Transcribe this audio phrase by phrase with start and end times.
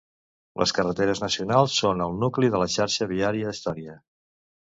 [0.61, 3.97] Les carreteres nacionals són el nucli de la xarxa viària d'Estònia.